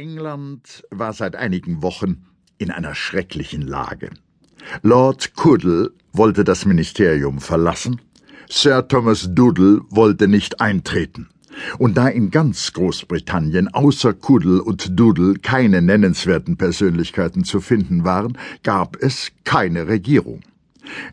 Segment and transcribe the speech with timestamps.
[0.00, 2.24] England war seit einigen Wochen
[2.56, 4.08] in einer schrecklichen Lage.
[4.82, 8.00] Lord Cuddle wollte das Ministerium verlassen,
[8.48, 11.28] Sir Thomas Doodle wollte nicht eintreten.
[11.78, 18.38] Und da in ganz Großbritannien außer Cuddle und Doodle keine nennenswerten Persönlichkeiten zu finden waren,
[18.62, 20.40] gab es keine Regierung.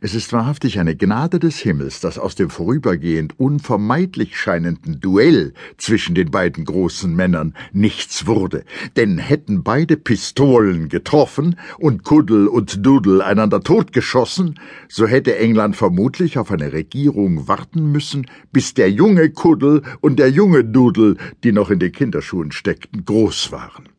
[0.02, 6.16] Es ist wahrhaftig eine Gnade des Himmels, dass aus dem vorübergehend unvermeidlich scheinenden Duell zwischen
[6.16, 8.64] den beiden großen Männern nichts wurde,
[8.96, 16.38] denn hätten beide Pistolen getroffen und Kuddel und Doodle einander totgeschossen, so hätte England vermutlich
[16.38, 21.70] auf eine Regierung warten müssen, bis der junge Kuddel und der junge Doodle, die noch
[21.70, 23.90] in den Kinderschuhen steckten, groß waren.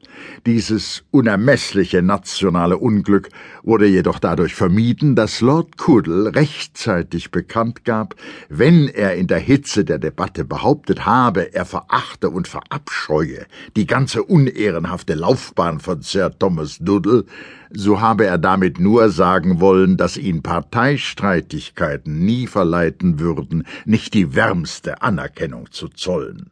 [0.46, 3.28] Dieses unermessliche nationale Unglück
[3.62, 8.14] wurde jedoch dadurch vermieden, dass Lord Cuddle rechtzeitig bekannt gab,
[8.48, 13.46] wenn er in der Hitze der Debatte behauptet habe, er verachte und verabscheue
[13.76, 17.24] die ganze unehrenhafte Laufbahn von Sir Thomas Doodle,
[17.70, 24.34] so habe er damit nur sagen wollen, dass ihn Parteistreitigkeiten nie verleiten würden, nicht die
[24.34, 26.50] wärmste Anerkennung zu zollen.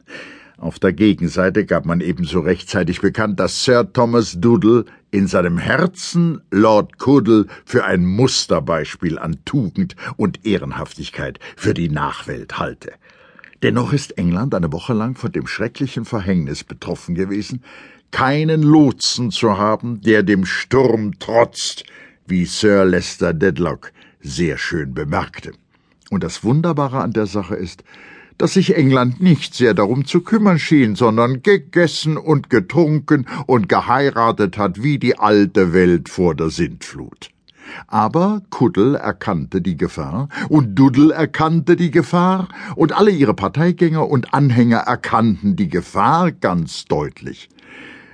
[0.58, 6.40] Auf der Gegenseite gab man ebenso rechtzeitig bekannt, dass Sir Thomas Doodle in seinem Herzen
[6.50, 12.92] Lord Cuddle für ein Musterbeispiel an Tugend und Ehrenhaftigkeit für die Nachwelt halte.
[13.62, 17.62] Dennoch ist England eine Woche lang von dem schrecklichen Verhängnis betroffen gewesen,
[18.10, 21.84] keinen Lotsen zu haben, der dem Sturm trotzt,
[22.26, 25.52] wie Sir Lester Dedlock sehr schön bemerkte.
[26.10, 27.84] Und das Wunderbare an der Sache ist,
[28.38, 34.58] dass sich England nicht sehr darum zu kümmern schien, sondern gegessen und getrunken und geheiratet
[34.58, 37.30] hat wie die alte Welt vor der Sintflut.
[37.88, 44.32] Aber Kuddle erkannte die Gefahr, und Duddle erkannte die Gefahr, und alle ihre Parteigänger und
[44.34, 47.48] Anhänger erkannten die Gefahr ganz deutlich.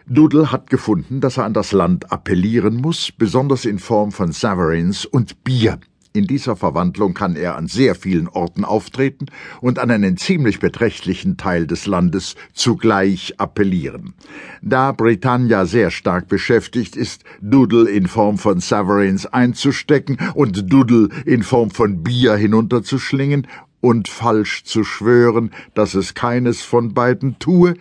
[0.07, 5.05] Duddle hat gefunden, dass er an das Land appellieren muss, besonders in Form von Sovereigns
[5.05, 5.79] und Bier.
[6.15, 9.27] In dieser Verwandlung kann er an sehr vielen Orten auftreten
[9.63, 14.13] und an einen ziemlich beträchtlichen Teil des Landes zugleich appellieren.
[14.61, 21.43] Da Britannia sehr stark beschäftigt ist, Doodle in Form von Sovereigns einzustecken und Doodle in
[21.43, 23.47] Form von Bier hinunterzuschlingen
[23.81, 27.75] und falsch zu schwören, dass es keines von beiden tue,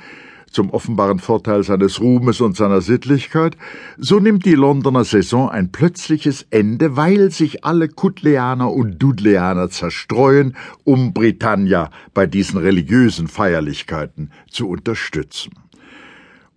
[0.51, 3.57] zum offenbaren Vorteil seines Ruhmes und seiner Sittlichkeit,
[3.97, 10.55] so nimmt die Londoner Saison ein plötzliches Ende, weil sich alle Kutleaner und Dudleaner zerstreuen,
[10.83, 15.51] um Britannia bei diesen religiösen Feierlichkeiten zu unterstützen.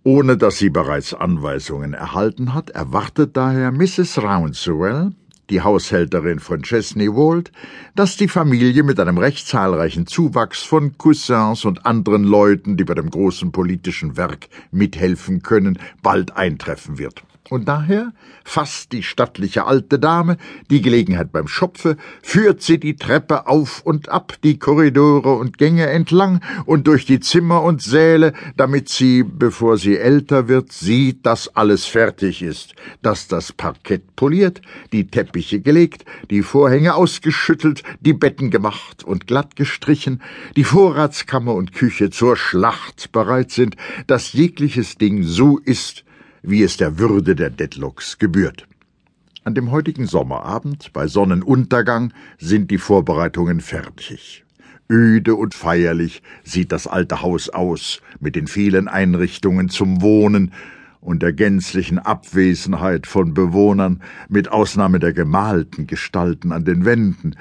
[0.03, 4.21] Ohne dass sie bereits Anweisungen erhalten hat, erwartet daher Mrs.
[4.21, 5.13] Rouncewell,
[5.49, 7.51] die Haushälterin von Chesney Wold,
[7.95, 12.95] dass die Familie mit einem recht zahlreichen Zuwachs von Cousins und anderen Leuten, die bei
[12.95, 17.23] dem großen politischen Werk mithelfen können, bald eintreffen wird.
[17.49, 18.11] Und daher
[18.43, 20.37] fasst die stattliche alte Dame
[20.71, 25.85] die Gelegenheit beim Schopfe, führt sie die Treppe auf und ab, die Korridore und Gänge
[25.87, 31.55] entlang und durch die Zimmer und Säle, damit sie, bevor sie älter wird, sieht, dass
[31.55, 32.73] alles fertig ist,
[33.03, 39.55] dass das Parkett poliert, die Teppiche gelegt, die Vorhänge ausgeschüttelt, die Betten gemacht und glatt
[39.55, 40.21] gestrichen,
[40.55, 43.75] die Vorratskammer und Küche zur Schlacht bereit sind,
[44.07, 46.05] dass jegliches Ding so ist,
[46.47, 48.67] wie es der Würde der Deadlocks gebührt.
[49.43, 54.43] An dem heutigen Sommerabend, bei Sonnenuntergang, sind die Vorbereitungen fertig.
[54.89, 60.51] Öde und feierlich sieht das alte Haus aus, mit den vielen Einrichtungen zum Wohnen
[61.01, 67.35] und der gänzlichen Abwesenheit von Bewohnern, mit Ausnahme der gemalten Gestalten an den Wänden,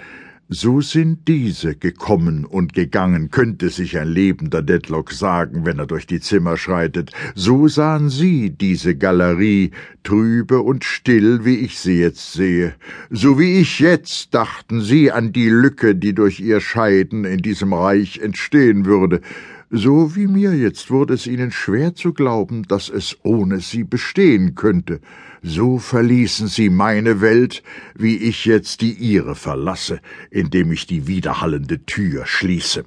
[0.49, 6.07] so sind diese gekommen und gegangen, könnte sich ein lebender Deadlock sagen, wenn er durch
[6.07, 7.13] die Zimmer schreitet.
[7.35, 9.71] So sahen sie diese Galerie,
[10.03, 12.75] trübe und still, wie ich sie jetzt sehe.
[13.09, 17.73] So wie ich jetzt dachten sie an die Lücke, die durch ihr Scheiden in diesem
[17.73, 19.23] Reich entstehen würde.
[19.77, 24.55] So wie mir jetzt wurde es ihnen schwer zu glauben, dass es ohne sie bestehen
[24.55, 25.01] könnte.
[25.43, 27.65] So verließen sie meine Welt,
[27.97, 30.01] wie ich jetzt die ihre verlasse,
[30.31, 32.85] indem ich die widerhallende Tür schließe.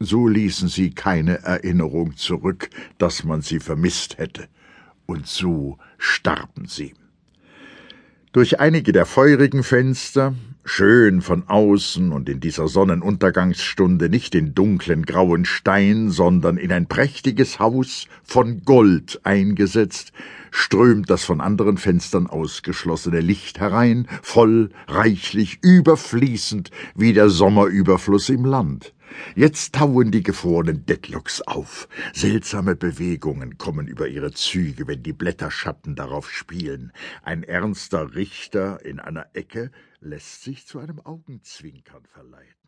[0.00, 4.48] So ließen sie keine Erinnerung zurück, dass man sie vermisst hätte.
[5.06, 6.94] Und so starben sie.
[8.32, 10.34] Durch einige der feurigen Fenster,
[10.64, 16.86] schön von außen und in dieser Sonnenuntergangsstunde nicht in dunklen grauen Stein, sondern in ein
[16.86, 20.12] prächtiges Haus von Gold eingesetzt,
[20.50, 28.44] strömt das von anderen Fenstern ausgeschlossene Licht herein, voll, reichlich, überfließend wie der Sommerüberfluss im
[28.44, 28.94] Land.
[29.36, 31.88] Jetzt tauen die gefrorenen Deadlocks auf.
[32.12, 36.92] Seltsame Bewegungen kommen über ihre Züge, wenn die Blätterschatten darauf spielen.
[37.22, 39.70] Ein ernster Richter in einer Ecke
[40.04, 42.63] lässt sich zu einem Augenzwinkern verleiten.